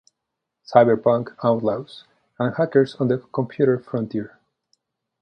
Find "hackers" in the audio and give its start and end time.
2.55-2.95